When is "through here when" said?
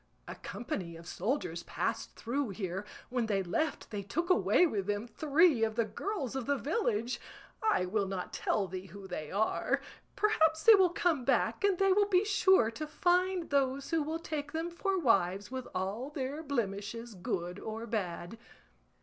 2.15-3.27